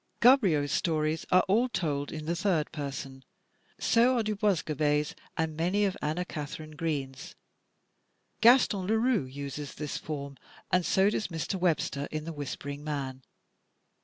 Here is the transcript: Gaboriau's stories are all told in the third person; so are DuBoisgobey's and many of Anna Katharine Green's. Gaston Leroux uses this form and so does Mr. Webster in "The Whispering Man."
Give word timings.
Gaboriau's 0.19 0.71
stories 0.71 1.27
are 1.29 1.43
all 1.43 1.69
told 1.69 2.11
in 2.11 2.25
the 2.25 2.35
third 2.35 2.71
person; 2.71 3.23
so 3.79 4.17
are 4.17 4.23
DuBoisgobey's 4.23 5.13
and 5.37 5.55
many 5.55 5.85
of 5.85 5.95
Anna 6.01 6.25
Katharine 6.25 6.71
Green's. 6.71 7.35
Gaston 8.41 8.87
Leroux 8.87 9.25
uses 9.25 9.75
this 9.75 9.97
form 9.97 10.37
and 10.71 10.83
so 10.83 11.11
does 11.11 11.27
Mr. 11.27 11.53
Webster 11.59 12.07
in 12.09 12.23
"The 12.25 12.33
Whispering 12.33 12.83
Man." 12.83 13.21